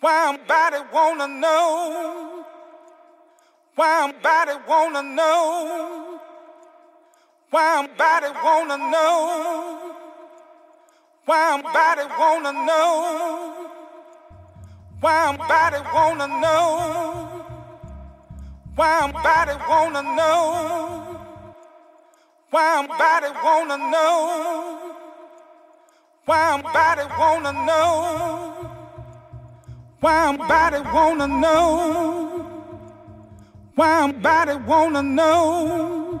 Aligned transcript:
Why 0.00 0.28
I'm 0.28 0.46
body 0.46 0.76
wanna 0.92 1.26
know? 1.26 2.44
Why 3.74 4.02
I'm 4.02 4.12
body 4.22 4.52
wanna 4.68 5.02
know? 5.02 6.20
Why 7.50 7.78
I'm 7.78 7.96
body 7.96 8.26
wanna 8.44 8.76
know? 8.78 9.94
Why 11.24 11.52
I'm 11.52 11.62
body 11.62 12.02
wanna 12.18 12.52
know? 12.52 13.70
Why 15.00 15.26
I'm 15.26 15.36
body 15.36 15.78
wanna 15.92 16.28
know? 16.28 17.28
Why 18.76 19.00
I'm 19.02 19.12
body 19.12 19.54
wanna 19.68 20.02
know? 20.02 21.08
Why 22.50 22.76
somebody 22.76 23.28
wanna 23.44 23.76
know? 23.76 24.94
Why 26.24 26.60
somebody 26.62 27.02
wanna 27.18 27.52
know? 27.52 28.57
Why 30.00 30.26
somebody 30.26 30.78
wanna 30.94 31.26
know? 31.26 32.28
Why 33.74 34.00
somebody 34.00 34.54
wanna 34.64 35.02
know? 35.02 36.20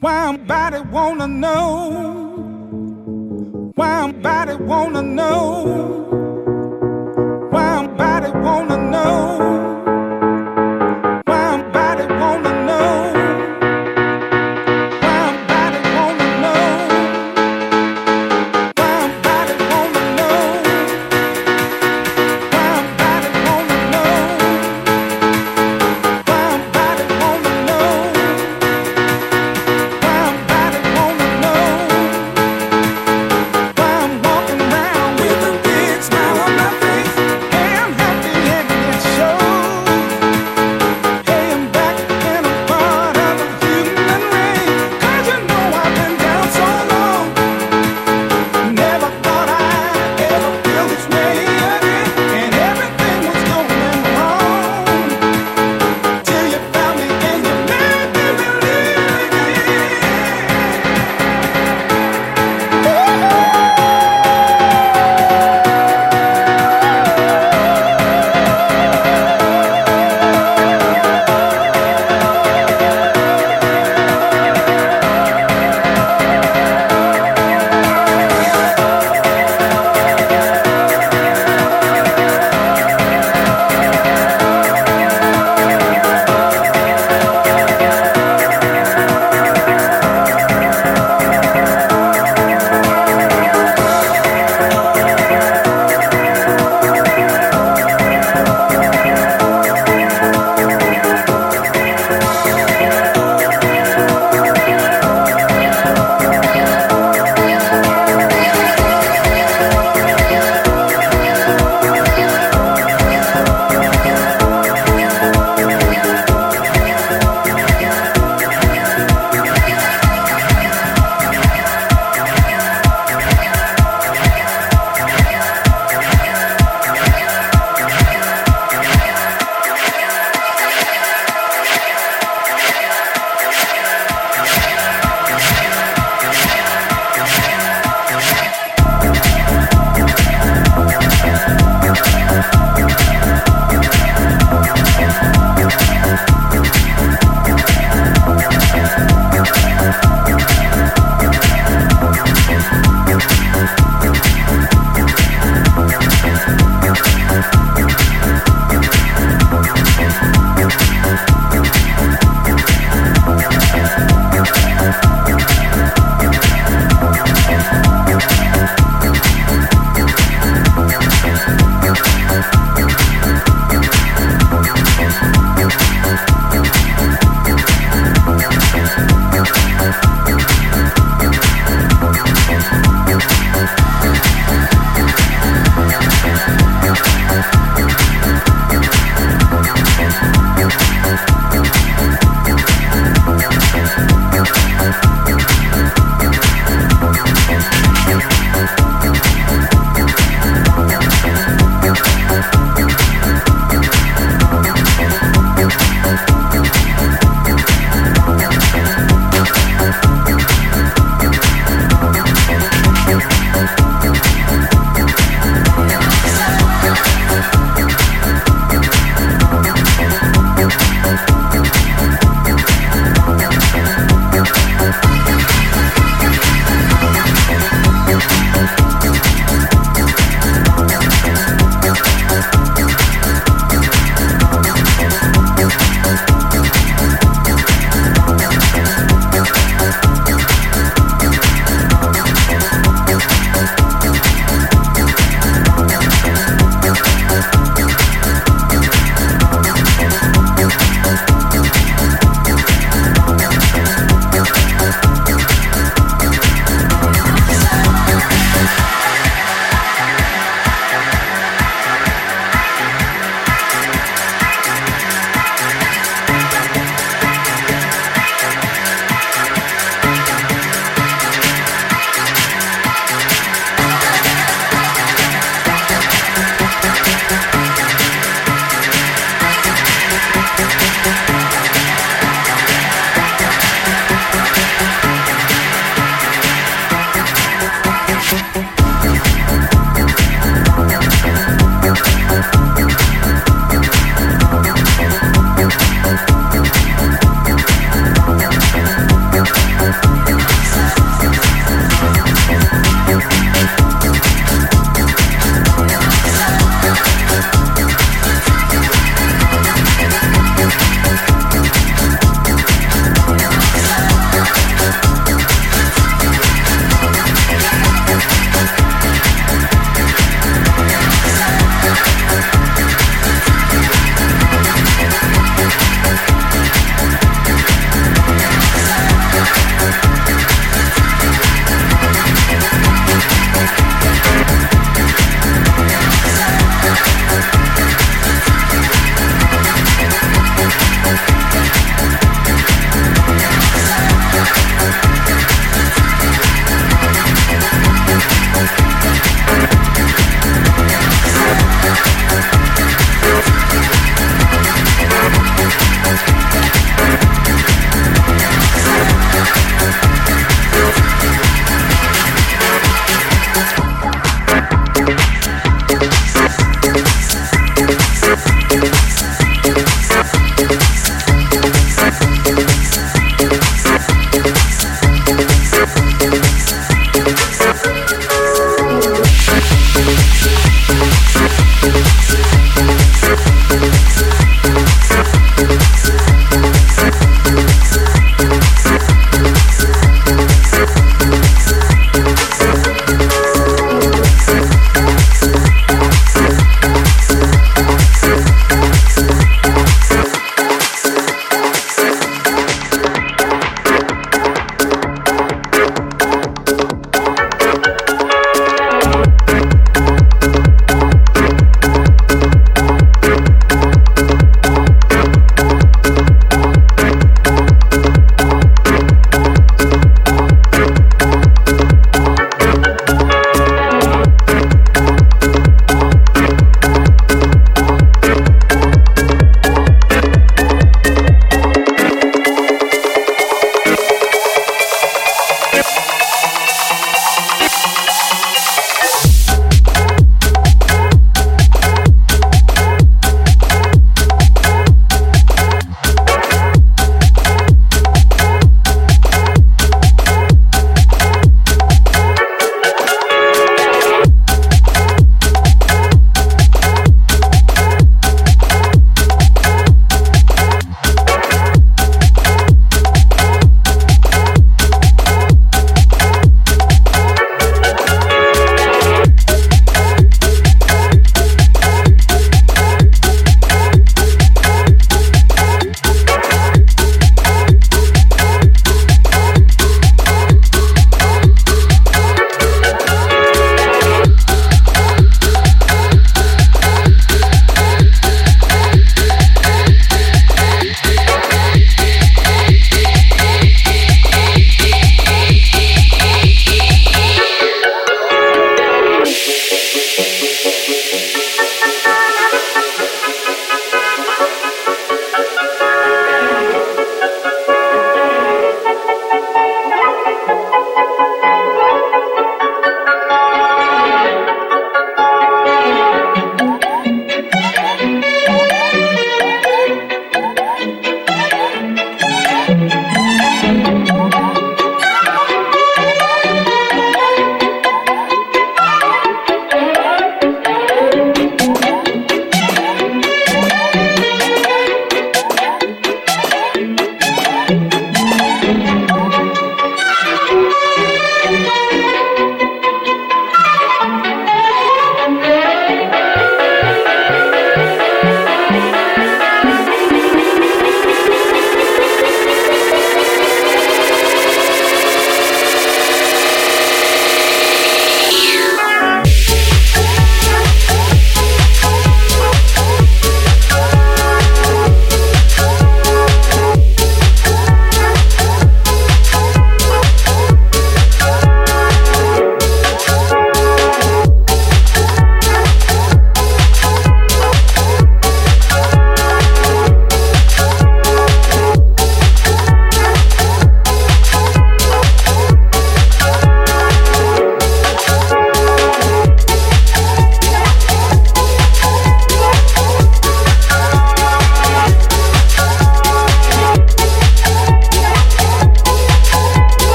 Why 0.00 0.26
somebody 0.26 0.80
wanna 0.88 1.26
know? 1.26 2.32
Why 3.74 4.00
somebody 4.00 4.54
wanna 4.64 5.02
know? 5.02 5.64
Why 7.50 7.76
somebody 7.76 8.30
wanna 8.38 8.76
know? 8.78 9.67